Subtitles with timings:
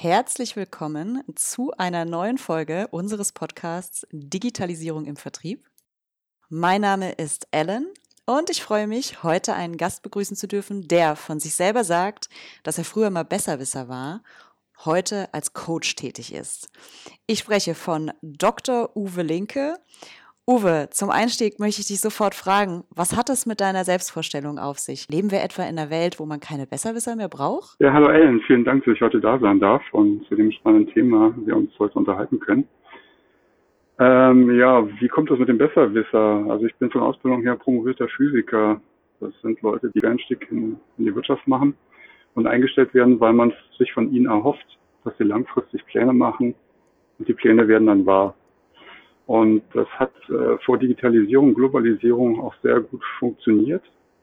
[0.00, 5.68] Herzlich willkommen zu einer neuen Folge unseres Podcasts Digitalisierung im Vertrieb.
[6.48, 7.88] Mein Name ist Ellen
[8.24, 12.28] und ich freue mich, heute einen Gast begrüßen zu dürfen, der von sich selber sagt,
[12.62, 14.22] dass er früher mal Besserwisser war,
[14.84, 16.68] heute als Coach tätig ist.
[17.26, 18.96] Ich spreche von Dr.
[18.96, 19.80] Uwe Linke
[20.48, 24.78] Uwe, zum Einstieg möchte ich dich sofort fragen, was hat es mit deiner Selbstvorstellung auf
[24.78, 25.06] sich?
[25.10, 27.78] Leben wir etwa in einer Welt, wo man keine Besserwisser mehr braucht?
[27.80, 30.94] Ja, hallo Ellen, vielen Dank, dass ich heute da sein darf und zu dem spannenden
[30.94, 32.66] Thema wir uns heute unterhalten können.
[33.98, 36.46] Ähm, ja, wie kommt das mit dem Besserwisser?
[36.48, 38.80] Also ich bin von Ausbildung her promovierter Physiker.
[39.20, 41.74] Das sind Leute, die Einstieg in, in die Wirtschaft machen
[42.34, 46.54] und eingestellt werden, weil man sich von ihnen erhofft, dass sie langfristig Pläne machen
[47.18, 48.34] und die Pläne werden dann wahr.
[49.28, 53.82] Und das hat äh, vor Digitalisierung, Globalisierung auch sehr gut funktioniert.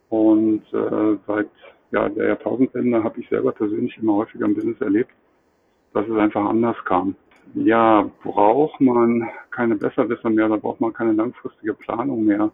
[0.09, 1.49] Und äh, seit
[1.91, 5.11] ja, der Jahrtausendwende habe ich selber persönlich immer häufiger im Business erlebt,
[5.93, 7.15] dass es einfach anders kam.
[7.53, 12.49] Ja, braucht man keine Besserwisser mehr, da braucht man keine langfristige Planung mehr.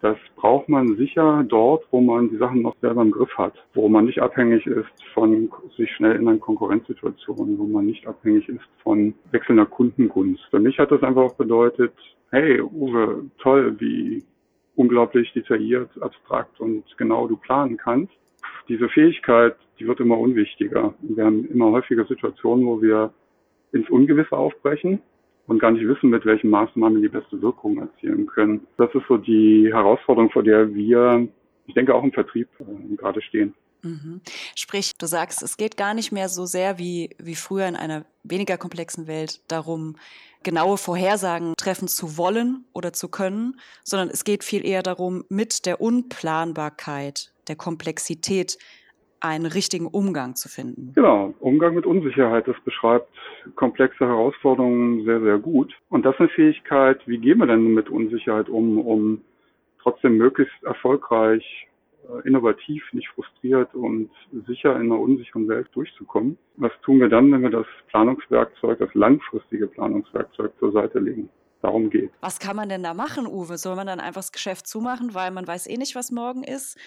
[0.00, 3.88] Das braucht man sicher dort, wo man die Sachen noch selber im Griff hat, wo
[3.88, 8.60] man nicht abhängig ist von sich schnell in einer Konkurrenzsituation, wo man nicht abhängig ist
[8.82, 10.42] von wechselnder Kundengunst.
[10.50, 11.92] Für mich hat das einfach auch bedeutet,
[12.30, 14.22] hey Uwe, toll, wie
[14.76, 18.12] unglaublich detailliert, abstrakt und genau du planen kannst.
[18.68, 20.94] Diese Fähigkeit, die wird immer unwichtiger.
[21.00, 23.12] Wir haben immer häufiger Situationen, wo wir
[23.72, 25.00] ins Ungewisse aufbrechen
[25.50, 28.66] und gar nicht wissen, mit welchen Maßnahmen die beste Wirkung erzielen können.
[28.76, 31.26] Das ist so die Herausforderung, vor der wir,
[31.66, 33.52] ich denke, auch im Vertrieb äh, gerade stehen.
[33.82, 34.20] Mhm.
[34.54, 38.04] Sprich, du sagst, es geht gar nicht mehr so sehr wie, wie früher in einer
[38.22, 39.96] weniger komplexen Welt darum,
[40.44, 45.66] genaue Vorhersagen treffen zu wollen oder zu können, sondern es geht viel eher darum, mit
[45.66, 48.56] der Unplanbarkeit, der Komplexität
[49.20, 50.92] einen richtigen Umgang zu finden.
[50.94, 53.08] Genau, Umgang mit Unsicherheit, das beschreibt
[53.54, 55.74] komplexe Herausforderungen sehr, sehr gut.
[55.88, 59.20] Und das ist eine Fähigkeit, wie gehen wir denn mit Unsicherheit um, um
[59.82, 61.68] trotzdem möglichst erfolgreich,
[62.08, 64.10] äh, innovativ, nicht frustriert und
[64.46, 66.38] sicher in einer unsicheren Welt durchzukommen.
[66.56, 71.28] Was tun wir dann, wenn wir das Planungswerkzeug, das langfristige Planungswerkzeug zur Seite legen?
[71.62, 72.10] Darum geht.
[72.22, 73.58] Was kann man denn da machen, Uwe?
[73.58, 76.78] Soll man dann einfach das Geschäft zumachen, weil man weiß eh nicht, was morgen ist?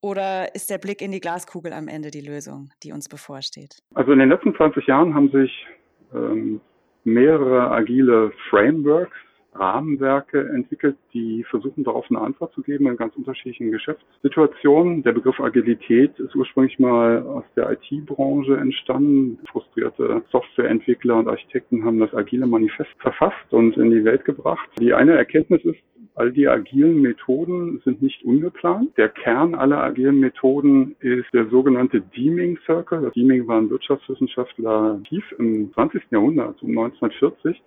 [0.00, 3.82] Oder ist der Blick in die Glaskugel am Ende die Lösung, die uns bevorsteht?
[3.94, 5.66] Also in den letzten 20 Jahren haben sich
[6.14, 6.60] ähm,
[7.04, 9.16] mehrere agile Frameworks,
[9.54, 15.02] Rahmenwerke entwickelt, die versuchen darauf eine Antwort zu geben in ganz unterschiedlichen Geschäftssituationen.
[15.02, 19.38] Der Begriff Agilität ist ursprünglich mal aus der IT-Branche entstanden.
[19.50, 24.68] Frustrierte Softwareentwickler und Architekten haben das agile Manifest verfasst und in die Welt gebracht.
[24.78, 25.78] Die eine Erkenntnis ist,
[26.18, 28.90] All die agilen Methoden sind nicht ungeplant.
[28.98, 33.02] Der Kern aller agilen Methoden ist der sogenannte Deeming Circle.
[33.02, 36.02] Das war ein Wirtschaftswissenschaftler tief im 20.
[36.10, 37.62] Jahrhundert, um 1940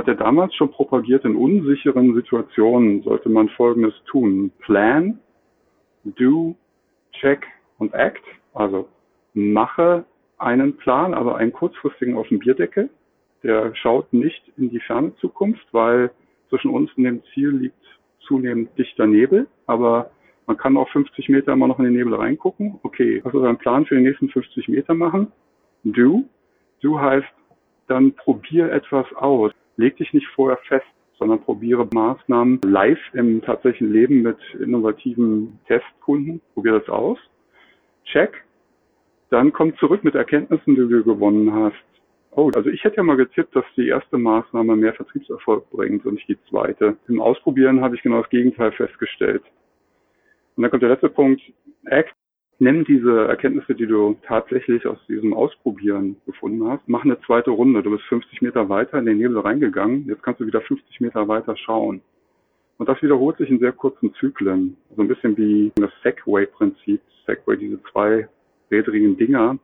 [0.00, 4.50] hat er damals schon propagiert, in unsicheren Situationen sollte man Folgendes tun.
[4.60, 5.20] Plan,
[6.04, 6.56] do,
[7.12, 7.46] check
[7.76, 8.24] und act.
[8.54, 8.88] Also
[9.34, 10.06] mache
[10.38, 12.88] einen Plan, aber einen kurzfristigen auf dem Bierdeckel.
[13.42, 16.10] Der schaut nicht in die ferne Zukunft, weil
[16.48, 17.76] zwischen uns und dem Ziel liegt
[18.20, 20.12] zunehmend dichter Nebel, aber
[20.46, 22.80] man kann auch 50 Meter immer noch in den Nebel reingucken.
[22.82, 25.30] Okay, was ist dein Plan für die nächsten 50 Meter machen?
[25.84, 26.24] Do.
[26.80, 27.28] Do heißt,
[27.86, 29.52] dann probier etwas aus.
[29.80, 30.86] Leg dich nicht vorher fest,
[31.18, 36.40] sondern probiere Maßnahmen live im tatsächlichen Leben mit innovativen Testkunden.
[36.54, 37.18] Probier das aus.
[38.04, 38.44] Check.
[39.30, 41.76] Dann komm zurück mit Erkenntnissen, die du gewonnen hast.
[42.32, 46.14] Oh, also ich hätte ja mal getippt, dass die erste Maßnahme mehr Vertriebserfolg bringt und
[46.14, 46.96] nicht die zweite.
[47.08, 49.42] Im Ausprobieren habe ich genau das Gegenteil festgestellt.
[50.56, 51.40] Und dann kommt der letzte Punkt.
[51.86, 52.14] Act.
[52.62, 56.86] Nimm diese Erkenntnisse, die du tatsächlich aus diesem Ausprobieren gefunden hast.
[56.88, 57.82] Mach eine zweite Runde.
[57.82, 60.06] Du bist 50 Meter weiter in den Nebel reingegangen.
[60.06, 62.02] Jetzt kannst du wieder 50 Meter weiter schauen.
[62.76, 64.76] Und das wiederholt sich in sehr kurzen Zyklen.
[64.94, 67.00] So ein bisschen wie das Segway-Prinzip.
[67.24, 68.28] Segway, diese zwei
[68.70, 69.58] rädrigen Dinger,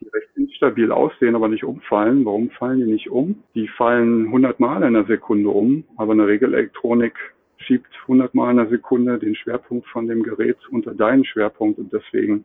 [0.00, 2.24] die recht instabil aussehen, aber nicht umfallen.
[2.24, 3.44] Warum fallen die nicht um?
[3.54, 7.14] Die fallen 100 Mal in einer Sekunde um, aber eine Regelelektronik
[7.62, 11.92] schiebt 100 Mal in einer Sekunde den Schwerpunkt von dem Gerät unter deinen Schwerpunkt und
[11.92, 12.44] deswegen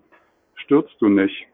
[0.56, 1.48] stürzt du nicht.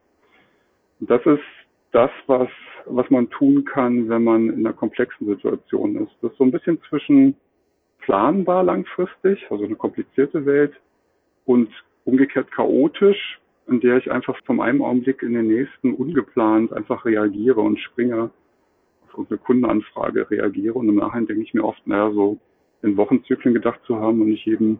[0.99, 1.43] Und das ist
[1.91, 2.49] das, was,
[2.85, 6.11] was man tun kann, wenn man in einer komplexen Situation ist.
[6.21, 7.35] Das ist so ein bisschen zwischen
[7.99, 10.73] planbar langfristig, also eine komplizierte Welt,
[11.45, 11.69] und
[12.05, 17.61] umgekehrt chaotisch, in der ich einfach vom einem Augenblick in den nächsten ungeplant einfach reagiere
[17.61, 18.29] und springe,
[19.07, 22.39] auf unsere Kundenanfrage reagiere und im Nachhinein denke ich mir oft, naja, so
[22.83, 24.77] in Wochenzyklen gedacht zu haben und nicht jedem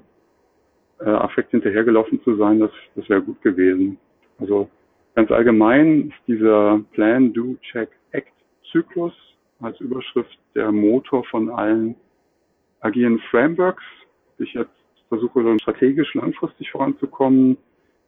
[1.00, 3.98] äh, Affekt hinterhergelaufen zu sein, das, das wäre gut gewesen.
[4.40, 4.70] Also
[5.16, 8.34] Ganz allgemein ist dieser Plan, Do, Check, Act
[8.72, 9.14] Zyklus
[9.60, 11.96] als Überschrift der Motor von allen
[12.80, 13.84] agilen Frameworks.
[14.40, 14.72] Ich jetzt
[15.10, 17.58] versuche strategisch langfristig voranzukommen,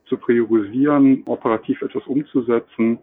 [0.05, 2.97] zu priorisieren, operativ etwas umzusetzen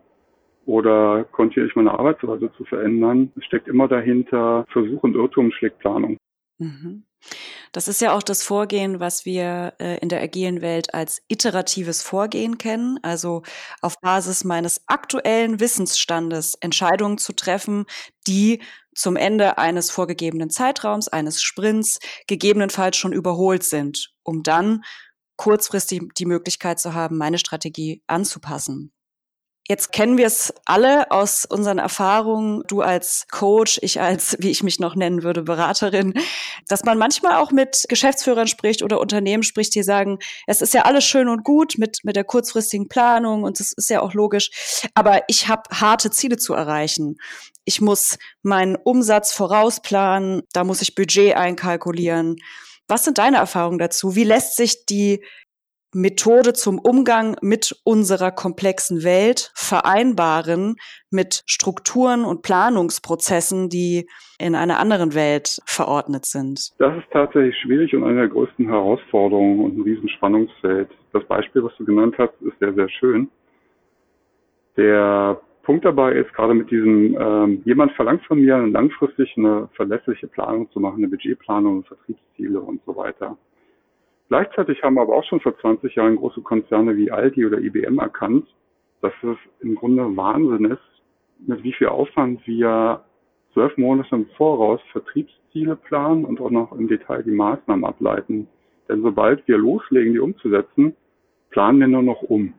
[0.67, 3.31] oder kontinuierlich meine Arbeitsweise zu verändern.
[3.37, 6.17] Es steckt immer dahinter, Versuch und Irrtum schlägt Planung.
[6.63, 7.05] Mhm.
[7.71, 12.03] Das ist ja auch das Vorgehen, was wir äh, in der agilen Welt als iteratives
[12.03, 13.43] Vorgehen kennen, also
[13.81, 17.87] auf Basis meines aktuellen Wissensstandes Entscheidungen zu treffen,
[18.27, 18.61] die
[18.95, 24.83] zum Ende eines vorgegebenen Zeitraums, eines Sprints, gegebenenfalls schon überholt sind, um dann
[25.37, 28.93] kurzfristig die Möglichkeit zu haben, meine Strategie anzupassen.
[29.69, 34.65] Jetzt kennen wir es alle aus unseren Erfahrungen, du als Coach, ich als, wie ich
[34.65, 36.15] mich noch nennen würde, Beraterin,
[36.67, 40.19] dass man manchmal auch mit Geschäftsführern spricht oder Unternehmen spricht, die sagen,
[40.49, 43.89] es ist ja alles schön und gut mit, mit der kurzfristigen Planung und das ist
[43.89, 44.51] ja auch logisch,
[44.95, 47.19] aber ich habe harte Ziele zu erreichen.
[47.65, 52.37] Ich muss meinen Umsatz vorausplanen, da muss ich Budget einkalkulieren.
[52.89, 54.17] Was sind deine Erfahrungen dazu?
[54.17, 55.25] Wie lässt sich die
[55.95, 60.77] Methode zum Umgang mit unserer komplexen Welt vereinbaren
[61.11, 64.09] mit Strukturen und Planungsprozessen, die
[64.39, 66.73] in einer anderen Welt verordnet sind?
[66.79, 70.89] Das ist tatsächlich schwierig und eine der größten Herausforderungen und ein Riesenspannungsfeld.
[71.13, 73.29] Das Beispiel, was du genannt hast, ist sehr, sehr schön.
[74.77, 80.27] Der Punkt dabei ist, gerade mit diesem, ähm, jemand verlangt von mir langfristig eine verlässliche
[80.27, 83.37] Planung zu machen, eine Budgetplanung, Vertriebsziele und so weiter.
[84.33, 88.47] Gleichzeitig haben aber auch schon vor 20 Jahren große Konzerne wie Aldi oder IBM erkannt,
[89.03, 91.03] dass es im Grunde Wahnsinn ist,
[91.47, 93.05] mit wie viel Aufwand wir
[93.53, 98.49] zwölf Monate im Voraus Vertriebsziele planen und auch noch im Detail die Maßnahmen ableiten.
[98.89, 100.97] Denn sobald wir loslegen, die umzusetzen,
[101.51, 102.55] planen wir nur noch um.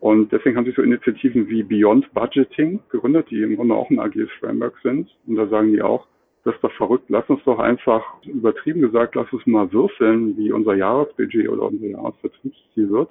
[0.00, 4.00] Und deswegen haben sich so Initiativen wie Beyond Budgeting gegründet, die im Grunde auch ein
[4.00, 5.14] agiles Framework sind.
[5.26, 6.06] Und da sagen die auch,
[6.46, 7.06] das ist doch verrückt.
[7.08, 11.86] Lass uns doch einfach, übertrieben gesagt, lass uns mal würfeln, wie unser Jahresbudget oder unser
[11.86, 13.10] Jahresvertriebsziel wird.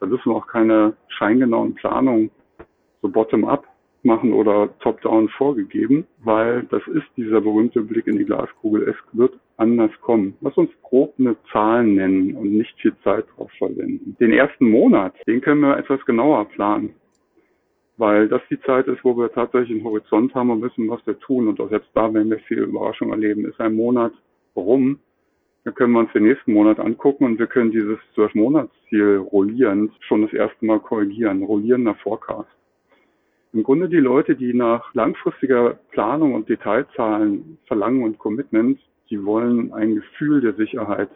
[0.00, 2.32] Da müssen wir auch keine scheingenauen Planungen
[3.00, 3.64] so bottom-up
[4.02, 8.88] machen oder top-down vorgegeben, weil das ist dieser berühmte Blick in die Glaskugel.
[8.88, 10.34] Es wird anders kommen.
[10.40, 14.16] Lass uns grob eine Zahl nennen und nicht viel Zeit drauf verwenden.
[14.18, 16.96] Den ersten Monat, den können wir etwas genauer planen
[18.02, 21.16] weil das die Zeit ist, wo wir tatsächlich einen Horizont haben und wissen, was wir
[21.20, 21.46] tun.
[21.46, 23.44] Und auch selbst da werden wir viel Überraschung erleben.
[23.44, 24.12] Ist ein Monat
[24.56, 24.98] rum,
[25.62, 30.22] dann können wir uns den nächsten Monat angucken und wir können dieses Zwölf-Monats-Ziel rollierend schon
[30.22, 32.48] das erste Mal korrigieren, rollierender Forecast.
[33.52, 39.72] Im Grunde die Leute, die nach langfristiger Planung und Detailzahlen verlangen und Commitment, die wollen
[39.74, 41.10] ein Gefühl der Sicherheit.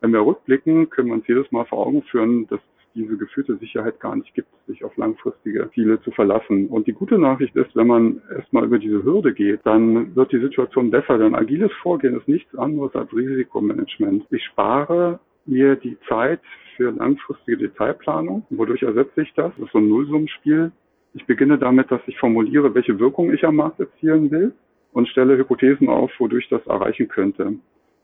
[0.00, 2.58] Wenn wir rückblicken, können wir uns jedes Mal vor Augen führen, dass
[2.96, 6.66] diese gefühlte Sicherheit gar nicht gibt, sich auf langfristige Ziele zu verlassen.
[6.68, 10.40] Und die gute Nachricht ist, wenn man erstmal über diese Hürde geht, dann wird die
[10.40, 11.18] Situation besser.
[11.18, 14.24] Denn agiles Vorgehen ist nichts anderes als Risikomanagement.
[14.30, 16.40] Ich spare mir die Zeit
[16.76, 18.44] für langfristige Detailplanung.
[18.50, 19.52] Wodurch ersetze ich das?
[19.56, 20.72] Das ist so ein Nullsummenspiel.
[21.14, 24.52] Ich beginne damit, dass ich formuliere, welche Wirkung ich am Markt erzielen will
[24.92, 27.54] und stelle Hypothesen auf, wodurch das erreichen könnte.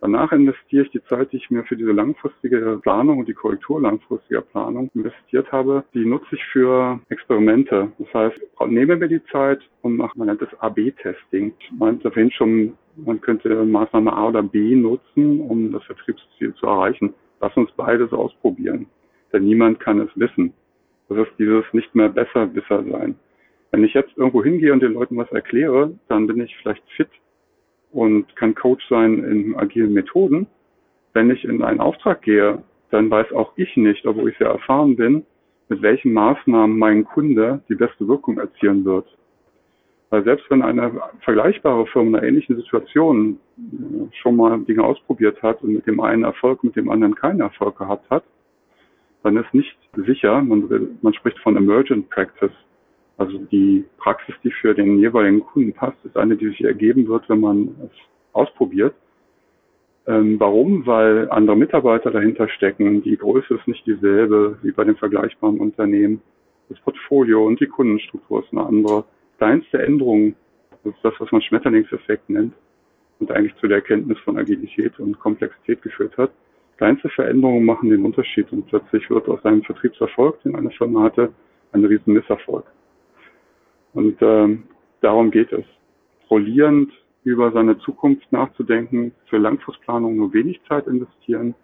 [0.02, 3.80] Danach investiere ich die Zeit, die ich mir für diese langfristige Planung und die Korrektur
[3.80, 7.92] langfristiger Planung investiert habe, die nutze ich für Experimente.
[7.98, 11.54] Das heißt, nehme mir die Zeit und mache, man nennt das AB-Testing.
[11.78, 17.14] Man erwähnt schon, man könnte Maßnahme A oder B nutzen, um das Vertriebsziel zu erreichen.
[17.40, 18.86] Lass uns beides ausprobieren.
[19.32, 20.52] Denn niemand kann es wissen.
[21.10, 23.14] Das ist dieses nicht mehr besser, besser sein.
[23.70, 27.08] Wenn ich jetzt irgendwo hingehe und den Leuten was erkläre, dann bin ich vielleicht fit
[27.92, 30.46] und kann Coach sein in agilen Methoden.
[31.12, 34.96] Wenn ich in einen Auftrag gehe, dann weiß auch ich nicht, obwohl ich sehr erfahren
[34.96, 35.24] bin,
[35.68, 39.06] mit welchen Maßnahmen mein Kunde die beste Wirkung erzielen wird.
[40.10, 45.42] Weil selbst wenn eine vergleichbare Firma in einer ähnlichen Situation äh, schon mal Dinge ausprobiert
[45.42, 48.24] hat und mit dem einen Erfolg, mit dem anderen keinen Erfolg gehabt hat,
[49.22, 50.68] dann ist nicht sicher, man,
[51.00, 52.52] man spricht von Emergent Practice,
[53.16, 57.28] also die Praxis, die für den jeweiligen Kunden passt, ist eine, die sich ergeben wird,
[57.28, 57.90] wenn man es
[58.32, 58.94] ausprobiert.
[60.06, 60.86] Ähm, warum?
[60.86, 63.02] Weil andere Mitarbeiter dahinter stecken.
[63.02, 66.20] Die Größe ist nicht dieselbe wie bei den vergleichbaren Unternehmen.
[66.68, 69.04] Das Portfolio und die Kundenstruktur ist eine andere.
[69.38, 70.34] Kleinste Änderungen,
[70.82, 72.54] das ist das, was man Schmetterlingseffekt nennt
[73.20, 76.32] und eigentlich zu der Erkenntnis von Agilität und Komplexität geführt hat.
[76.78, 81.32] Kleinste Veränderungen machen den Unterschied und plötzlich wird aus einem Vertriebserfolg, den eine Firma hatte,
[81.72, 82.64] ein riesen Misserfolg.
[83.94, 84.64] Und ähm,
[85.00, 85.64] darum geht es.
[86.30, 86.92] Rollierend
[87.24, 91.54] über seine Zukunft nachzudenken, für Langfristplanung nur wenig Zeit investieren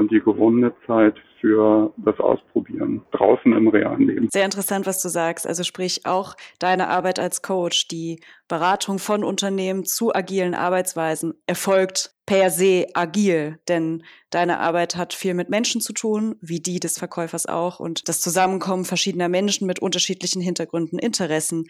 [0.00, 4.28] und die gewonnene Zeit für das Ausprobieren draußen im realen Leben.
[4.30, 5.46] Sehr interessant, was du sagst.
[5.46, 12.14] Also sprich auch deine Arbeit als Coach, die Beratung von Unternehmen zu agilen Arbeitsweisen erfolgt
[12.24, 16.98] per se agil, denn deine Arbeit hat viel mit Menschen zu tun, wie die des
[16.98, 21.66] Verkäufers auch und das Zusammenkommen verschiedener Menschen mit unterschiedlichen Hintergründen, Interessen,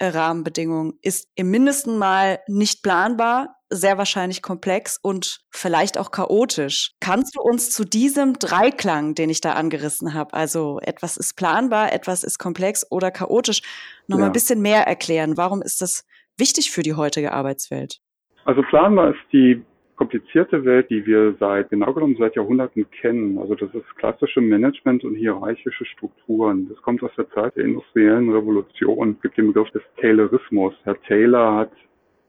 [0.00, 6.92] Rahmenbedingungen ist im mindesten mal nicht planbar, sehr wahrscheinlich komplex und vielleicht auch chaotisch.
[7.00, 11.92] Kannst du uns zu diesem Dreiklang, den ich da angerissen habe, also etwas ist planbar,
[11.92, 13.62] etwas ist komplex oder chaotisch,
[14.06, 14.22] noch ja.
[14.22, 15.36] mal ein bisschen mehr erklären?
[15.36, 16.06] Warum ist das
[16.36, 18.00] wichtig für die heutige Arbeitswelt?
[18.44, 19.62] Also planbar ist die
[19.96, 23.38] komplizierte Welt, die wir seit genau genommen seit Jahrhunderten kennen.
[23.38, 26.68] Also das ist klassische Management und hierarchische Strukturen.
[26.68, 29.12] Das kommt aus der Zeit der industriellen Revolution.
[29.16, 30.74] Es gibt den Begriff des Taylorismus.
[30.84, 31.72] Herr Taylor hat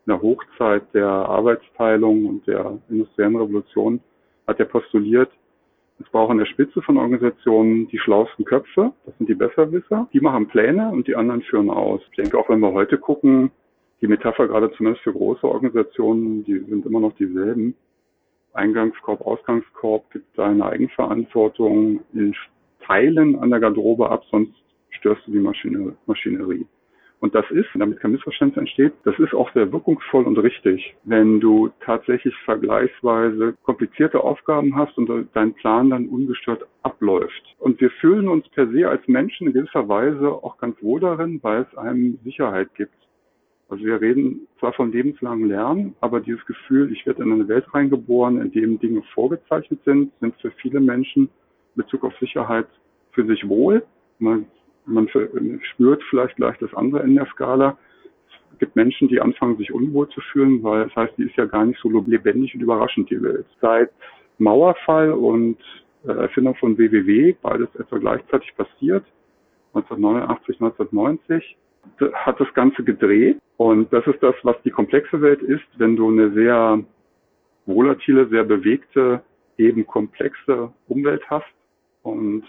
[0.07, 3.99] in der Hochzeit der Arbeitsteilung und der industriellen Revolution
[4.47, 5.29] hat er postuliert,
[5.99, 10.21] es braucht an der Spitze von Organisationen die schlauesten Köpfe, das sind die Besserwisser, die
[10.21, 12.01] machen Pläne und die anderen führen aus.
[12.11, 13.51] Ich denke auch, wenn wir heute gucken,
[13.99, 17.75] die Metapher gerade zumindest für große Organisationen, die sind immer noch dieselben.
[18.53, 22.33] Eingangskorb, Ausgangskorb gibt deine Eigenverantwortung in
[22.85, 24.53] Teilen an der Garderobe ab, sonst
[24.91, 26.65] störst du die Maschine, Maschinerie.
[27.19, 31.39] Und das ist, damit kein Missverständnis entsteht, das ist auch sehr wirkungsvoll und richtig, wenn
[31.39, 37.55] du tatsächlich vergleichsweise komplizierte Aufgaben hast und dein Plan dann ungestört abläuft.
[37.57, 41.39] Und wir fühlen uns per se als Menschen in gewisser Weise auch ganz wohl darin,
[41.41, 42.93] weil es einem Sicherheit gibt.
[43.69, 47.65] Also wir reden zwar von lebenslangen Lernen, aber dieses Gefühl, ich werde in eine Welt
[47.73, 52.67] reingeboren, in dem Dinge vorgezeichnet sind, sind für viele Menschen in Bezug auf Sicherheit
[53.11, 53.83] für sich wohl.
[54.19, 54.45] Man,
[54.87, 55.09] man
[55.61, 57.77] spürt vielleicht gleich das andere in der Skala.
[58.53, 61.45] Es gibt Menschen, die anfangen, sich unwohl zu fühlen, weil das heißt, die ist ja
[61.45, 63.45] gar nicht so lebendig und überraschend, die Welt.
[63.61, 63.91] Seit
[64.39, 65.57] Mauerfall und
[66.05, 69.05] äh, Erfindung von WWW, beides etwa gleichzeitig passiert,
[69.73, 71.57] 1989, 1990,
[72.13, 73.37] hat das Ganze gedreht.
[73.57, 76.83] Und das ist das, was die komplexe Welt ist, wenn du eine sehr
[77.65, 79.21] volatile, sehr bewegte,
[79.57, 81.45] eben komplexe Umwelt hast
[82.03, 82.43] und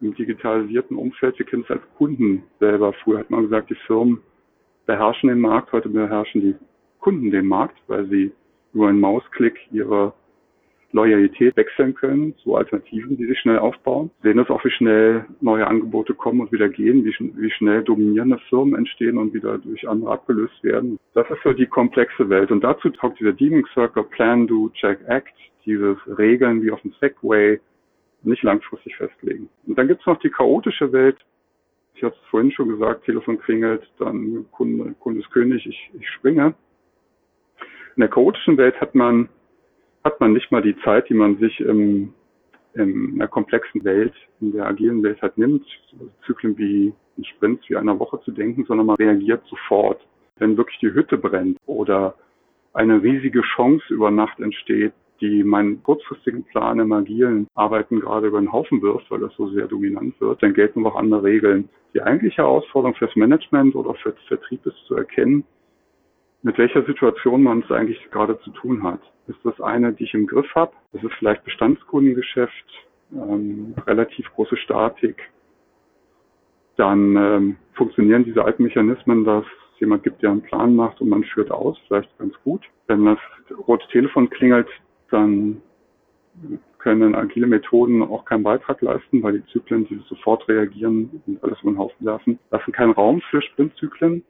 [0.00, 2.92] im digitalisierten Umfeld, wir kennen es als Kunden selber.
[2.92, 4.20] Früher hat man gesagt, die Firmen
[4.84, 6.54] beherrschen den Markt, heute beherrschen die
[7.00, 8.32] Kunden den Markt, weil sie
[8.72, 10.12] über einen Mausklick ihre
[10.92, 14.10] Loyalität wechseln können zu Alternativen, die sich schnell aufbauen.
[14.22, 17.82] Wir sehen das auch, wie schnell neue Angebote kommen und wieder gehen, wie, wie schnell
[17.82, 20.98] dominierende Firmen entstehen und wieder durch andere abgelöst werden.
[21.14, 22.50] Das ist so die komplexe Welt.
[22.50, 25.34] Und dazu taugt dieser Deeming Circle Plan, Do, Check, Act,
[25.64, 27.60] dieses Regeln wie auf dem Segway,
[28.26, 29.48] nicht langfristig festlegen.
[29.66, 31.16] Und dann gibt es noch die chaotische Welt.
[31.94, 36.08] Ich habe es vorhin schon gesagt, Telefon klingelt, dann Kunde, Kunde ist König, ich, ich
[36.10, 36.54] springe.
[37.96, 39.28] In der chaotischen Welt hat man
[40.06, 42.14] hat man nicht mal die Zeit, die man sich im,
[42.74, 45.66] in einer komplexen Welt, in der agilen Welt halt nimmt,
[46.24, 50.00] Zyklen wie in Sprints wie einer Woche zu denken, sondern man reagiert sofort.
[50.38, 52.14] Wenn wirklich die Hütte brennt oder
[52.72, 58.40] eine riesige Chance über Nacht entsteht, die meinen kurzfristigen Plan im agilen Arbeiten gerade über
[58.40, 61.68] den Haufen wirft, weil das so sehr dominant wird, dann gelten noch andere Regeln.
[61.94, 65.44] Die eigentliche Herausforderung fürs Management oder für Vertrieb ist zu erkennen,
[66.42, 69.00] mit welcher Situation man es eigentlich gerade zu tun hat.
[69.26, 70.72] Ist das eine, die ich im Griff habe?
[70.92, 75.30] Das ist vielleicht Bestandskundengeschäft, ähm, relativ große Statik.
[76.76, 79.44] Dann ähm, funktionieren diese alten Mechanismen, dass
[79.80, 82.62] jemand gibt, der einen Plan macht und man führt aus, vielleicht ganz gut.
[82.86, 83.18] Wenn das
[83.66, 84.68] rote Telefon klingelt,
[85.10, 85.62] dann
[86.78, 91.60] können agile Methoden auch keinen Beitrag leisten, weil die Zyklen, die sofort reagieren und alles
[91.62, 94.22] über den Haufen werfen, lassen keinen Raum für Sprintzyklen.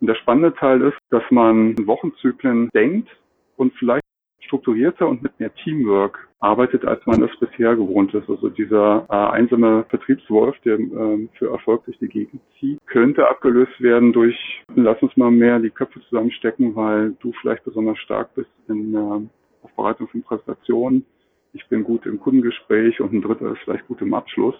[0.00, 3.08] Und der spannende Teil ist, dass man in Wochenzyklen denkt
[3.56, 4.02] und vielleicht
[4.40, 8.28] strukturierter und mit mehr Teamwork arbeitet, als man es bisher gewohnt ist.
[8.28, 13.80] Also dieser äh, einsame Vertriebswolf, der äh, für Erfolg durch die Gegend zieht, könnte abgelöst
[13.80, 14.36] werden durch,
[14.74, 19.20] lass uns mal mehr die Köpfe zusammenstecken, weil du vielleicht besonders stark bist in äh,
[19.62, 21.04] Aufbereitung von Präsentationen.
[21.52, 24.54] Ich bin gut im Kundengespräch und ein dritter ist vielleicht gut im Abschluss.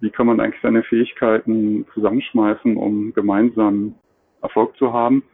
[0.00, 3.94] Wie kann man eigentlich seine Fähigkeiten zusammenschmeißen, um gemeinsam
[4.44, 5.24] Erfolg zu haben.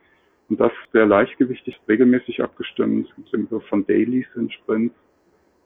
[0.48, 3.08] Und das sehr leichtgewichtig, regelmäßig abgestimmt.
[3.08, 4.94] Es gibt den Begriff von Dailies in Sprints.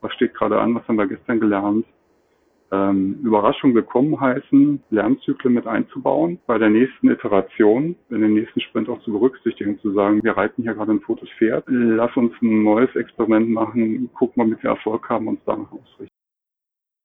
[0.01, 0.75] Was steht gerade an?
[0.75, 1.87] Was haben wir gestern gelernt?
[2.75, 8.89] Ähm, Überraschung willkommen heißen, Lernzyklen mit einzubauen, bei der nächsten Iteration, in den nächsten Sprint
[8.89, 12.65] auch zu berücksichtigen, zu sagen, wir reiten hier gerade ein totes Pferd, lass uns ein
[12.65, 16.09] neues Experiment machen, gucken, ob wir Erfolg haben, uns danach ausrichten.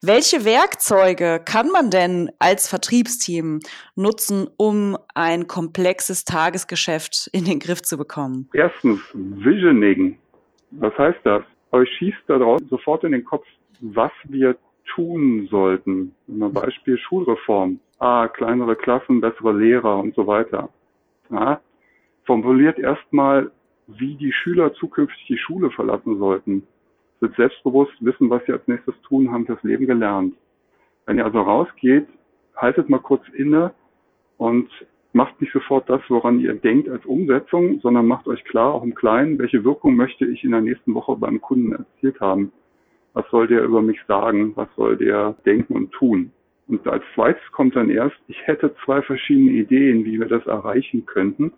[0.01, 3.59] Welche Werkzeuge kann man denn als Vertriebsteam
[3.95, 8.49] nutzen, um ein komplexes Tagesgeschäft in den Griff zu bekommen?
[8.53, 10.17] Erstens, Visioning.
[10.71, 11.43] Was heißt das?
[11.71, 13.45] Euch schießt da draußen sofort in den Kopf
[13.81, 14.57] was wir
[14.95, 16.15] tun sollten.
[16.27, 17.79] Ein Beispiel Schulreform.
[17.99, 20.69] Ah, kleinere Klassen, bessere Lehrer und so weiter.
[21.29, 21.61] Ja,
[22.25, 23.51] formuliert erstmal,
[23.87, 26.63] wie die Schüler zukünftig die Schule verlassen sollten.
[27.19, 30.35] Sind selbstbewusst, wissen, was sie als nächstes tun, haben fürs Leben gelernt.
[31.05, 32.07] Wenn ihr also rausgeht,
[32.55, 33.73] haltet mal kurz inne
[34.37, 34.69] und
[35.11, 38.95] macht nicht sofort das, woran ihr denkt als Umsetzung, sondern macht euch klar, auch im
[38.95, 42.51] Kleinen, welche Wirkung möchte ich in der nächsten Woche beim Kunden erzielt haben.
[43.13, 44.55] Was soll der über mich sagen?
[44.55, 46.31] Was soll der denken und tun?
[46.67, 51.05] Und als zweites kommt dann erst, ich hätte zwei verschiedene Ideen, wie wir das erreichen
[51.05, 51.51] könnten.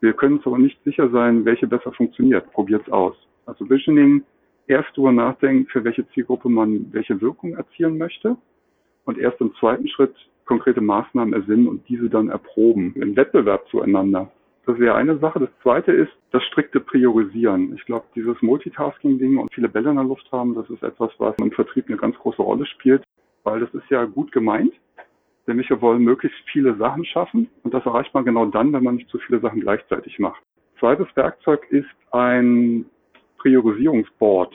[0.00, 2.50] Wir können uns aber nicht sicher sein, welche besser funktioniert.
[2.52, 3.14] Probiert's aus.
[3.46, 4.24] Also Visioning,
[4.66, 8.36] erst darüber nachdenken, für welche Zielgruppe man welche Wirkung erzielen möchte.
[9.04, 10.14] Und erst im zweiten Schritt
[10.46, 14.30] konkrete Maßnahmen ersinnen und diese dann erproben im Wettbewerb zueinander.
[14.66, 15.38] Das wäre eine Sache.
[15.38, 17.72] Das zweite ist das strikte Priorisieren.
[17.76, 21.36] Ich glaube, dieses Multitasking-Ding und viele Bälle in der Luft haben, das ist etwas, was
[21.38, 23.04] im Vertrieb eine ganz große Rolle spielt,
[23.44, 24.72] weil das ist ja gut gemeint.
[25.46, 28.96] Nämlich wir wollen möglichst viele Sachen schaffen und das erreicht man genau dann, wenn man
[28.96, 30.42] nicht zu viele Sachen gleichzeitig macht.
[30.80, 32.86] Zweites Werkzeug ist ein
[33.38, 34.52] Priorisierungsboard,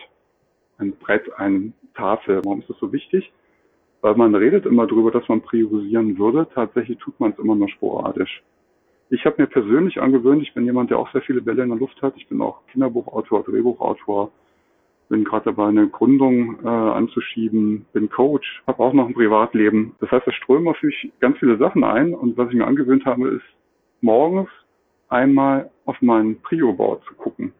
[0.79, 2.41] ein Brett, eine Tafel.
[2.43, 3.31] Warum ist das so wichtig?
[4.01, 6.47] Weil man redet immer darüber, dass man priorisieren würde.
[6.53, 8.43] Tatsächlich tut man es immer nur sporadisch.
[9.13, 11.77] Ich habe mir persönlich angewöhnt, ich bin jemand, der auch sehr viele Bälle in der
[11.77, 12.13] Luft hat.
[12.15, 14.31] Ich bin auch Kinderbuchautor, Drehbuchautor,
[15.09, 19.93] bin gerade dabei, eine Gründung äh, anzuschieben, bin Coach, habe auch noch ein Privatleben.
[19.99, 23.03] Das heißt, es strömen auf mich ganz viele Sachen ein und was ich mir angewöhnt
[23.05, 23.43] habe, ist
[23.99, 24.49] morgens
[25.09, 27.51] einmal auf mein Prio-Board zu gucken.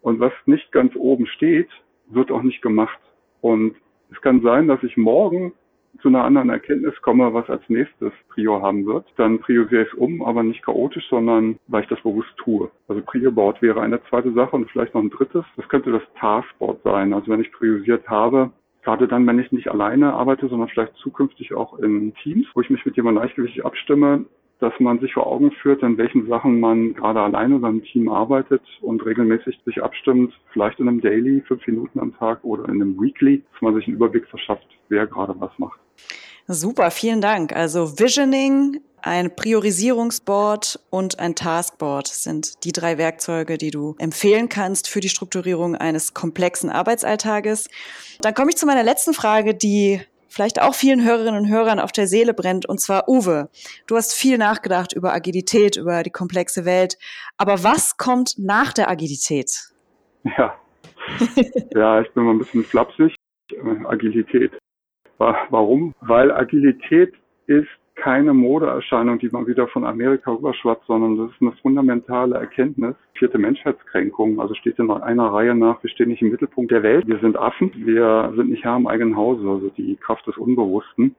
[0.00, 1.70] Und was nicht ganz oben steht,
[2.08, 3.00] wird auch nicht gemacht.
[3.40, 3.74] Und
[4.12, 5.54] es kann sein, dass ich morgen
[6.00, 9.06] zu einer anderen Erkenntnis komme, was als nächstes Prio haben wird.
[9.16, 12.70] Dann priorisiere ich es um, aber nicht chaotisch, sondern weil ich das bewusst tue.
[12.88, 15.44] Also Prio-Board wäre eine zweite Sache und vielleicht noch ein drittes.
[15.56, 17.12] Das könnte das Taskboard sein.
[17.12, 18.50] Also wenn ich priorisiert habe,
[18.82, 22.70] gerade dann, wenn ich nicht alleine arbeite, sondern vielleicht zukünftig auch in Teams, wo ich
[22.70, 24.26] mich mit jemandem leichtgewichtig abstimme,
[24.58, 28.08] dass man sich vor Augen führt, in welchen Sachen man gerade alleine oder im Team
[28.08, 32.80] arbeitet und regelmäßig sich abstimmt, vielleicht in einem Daily, fünf Minuten am Tag oder in
[32.80, 35.80] einem Weekly, dass man sich einen Überblick verschafft, wer gerade was macht.
[36.48, 37.54] Super, vielen Dank.
[37.54, 44.88] Also Visioning, ein Priorisierungsboard und ein Taskboard sind die drei Werkzeuge, die du empfehlen kannst
[44.88, 47.68] für die Strukturierung eines komplexen Arbeitsalltages.
[48.20, 51.92] Dann komme ich zu meiner letzten Frage, die vielleicht auch vielen Hörerinnen und Hörern auf
[51.92, 52.66] der Seele brennt.
[52.66, 53.48] Und zwar, Uwe,
[53.86, 56.98] du hast viel nachgedacht über Agilität, über die komplexe Welt.
[57.36, 59.72] Aber was kommt nach der Agilität?
[60.24, 60.58] Ja,
[61.74, 63.14] ja ich bin mal ein bisschen flapsig.
[63.84, 64.52] Agilität.
[65.18, 65.94] Warum?
[66.00, 67.14] Weil Agilität
[67.46, 72.94] ist keine Modeerscheinung, die man wieder von Amerika rüberschwappt, sondern das ist eine fundamentale Erkenntnis.
[73.14, 77.06] Vierte Menschheitskränkung, also steht in einer Reihe nach, wir stehen nicht im Mittelpunkt der Welt,
[77.06, 81.16] wir sind Affen, wir sind nicht Herr im eigenen Hause, also die Kraft des Unbewussten.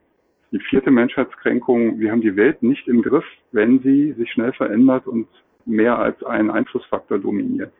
[0.52, 5.08] Die vierte Menschheitskränkung, wir haben die Welt nicht im Griff, wenn sie sich schnell verändert
[5.08, 5.28] und
[5.66, 7.74] mehr als einen Einflussfaktor dominiert.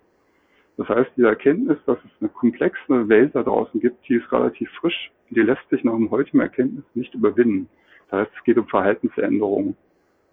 [0.78, 4.70] Das heißt, die Erkenntnis, dass es eine komplexe Welt da draußen gibt, die ist relativ
[4.80, 7.68] frisch, die lässt sich nach dem heutigen Erkenntnis nicht überwinden.
[8.10, 9.76] Das heißt, es geht um Verhaltensänderungen.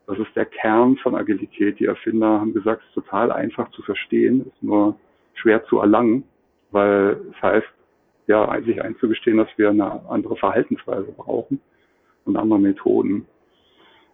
[0.06, 1.80] Das ist der Kern von Agilität.
[1.80, 4.96] Die Erfinder haben gesagt, es ist total einfach zu verstehen, ist nur
[5.34, 6.24] schwer zu erlangen,
[6.70, 7.66] weil es heißt,
[8.26, 11.60] ja, eigentlich einzugestehen, dass wir eine andere Verhaltensweise brauchen
[12.24, 13.26] und andere Methoden.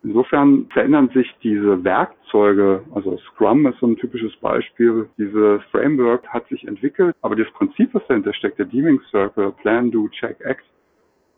[0.02, 6.48] Insofern verändern sich diese Werkzeuge, also Scrum ist so ein typisches Beispiel, dieses Framework hat
[6.48, 10.64] sich entwickelt, aber das Prinzip, was dahinter steckt, der Deeming Circle, Plan, Do, Check, Act,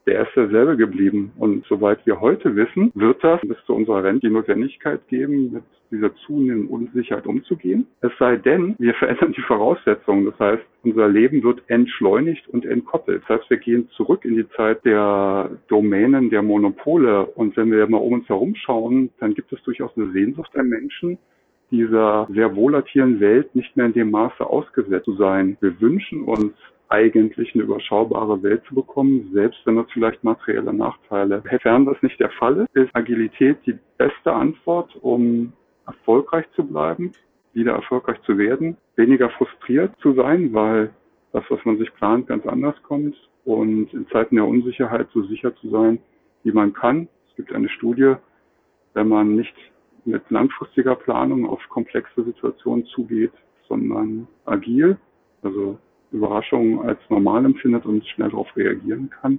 [0.07, 1.33] der ist derselbe geblieben.
[1.39, 5.63] Und soweit wir heute wissen, wird das bis zu unserer Rente die Notwendigkeit geben, mit
[5.91, 7.87] dieser zunehmenden Unsicherheit umzugehen.
[8.01, 10.27] Es sei denn, wir verändern die Voraussetzungen.
[10.27, 13.23] Das heißt, unser Leben wird entschleunigt und entkoppelt.
[13.23, 17.27] Das heißt, wir gehen zurück in die Zeit der Domänen, der Monopole.
[17.27, 20.65] Und wenn wir mal um uns herum schauen, dann gibt es durchaus eine Sehnsucht der
[20.65, 21.19] Menschen,
[21.71, 25.57] dieser sehr volatilen Welt nicht mehr in dem Maße ausgesetzt zu sein.
[25.61, 26.53] Wir wünschen uns
[26.93, 31.43] eigentlich eine überschaubare Welt zu bekommen, selbst wenn das vielleicht materielle Nachteile.
[31.51, 35.55] Sofern das nicht der Fall ist, ist Agilität die beste Antwort, um
[35.87, 37.13] erfolgreich zu bleiben,
[37.55, 40.91] wieder erfolgreich zu werden, weniger frustriert zu sein, weil
[41.33, 45.57] das, was man sich plant, ganz anders kommt und in Zeiten der Unsicherheit so sicher
[45.57, 45.99] zu sein,
[46.45, 47.09] wie man kann.
[47.31, 48.15] Es gibt eine Studie,
[48.93, 49.55] wenn man nicht
[50.05, 53.33] mit langfristiger Planung auf komplexe Situationen zugeht,
[53.67, 54.99] sondern agil,
[55.43, 55.79] also
[56.13, 59.39] Überraschungen als normal empfindet und schnell darauf reagieren kann,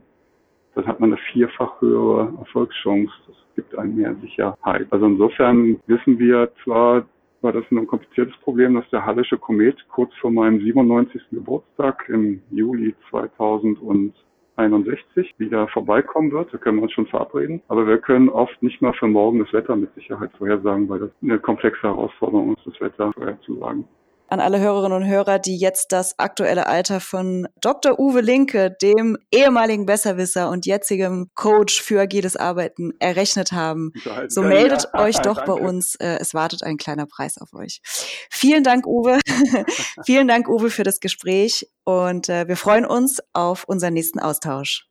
[0.75, 3.11] dann hat man eine vierfach höhere Erfolgschance.
[3.27, 4.87] Das gibt einem mehr Sicherheit.
[4.89, 7.05] Also insofern wissen wir zwar,
[7.41, 11.21] war das ein kompliziertes Problem, dass der Hallische Komet kurz vor meinem 97.
[11.31, 16.51] Geburtstag im Juli 2061 wieder vorbeikommen wird.
[16.53, 17.61] Da können wir uns schon verabreden.
[17.67, 21.11] Aber wir können oft nicht mal für morgen das Wetter mit Sicherheit vorhersagen, weil das
[21.21, 23.85] eine komplexe Herausforderung ist, das Wetter vorherzusagen
[24.27, 27.99] an alle Hörerinnen und Hörer, die jetzt das aktuelle Alter von Dr.
[27.99, 33.91] Uwe Linke, dem ehemaligen Besserwisser und jetzigem Coach für agiles Arbeiten, errechnet haben.
[34.27, 34.99] So meldet ja.
[35.01, 35.95] euch doch bei uns.
[35.95, 37.81] Äh, es wartet ein kleiner Preis auf euch.
[38.29, 39.19] Vielen Dank, Uwe.
[40.05, 44.87] Vielen Dank, Uwe, für das Gespräch und äh, wir freuen uns auf unseren nächsten Austausch.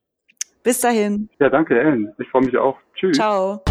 [0.63, 1.29] Bis dahin.
[1.41, 2.13] Ja, danke, Ellen.
[2.19, 2.79] Ich freue mich auch.
[2.95, 3.17] Tschüss.
[3.17, 3.63] Ciao.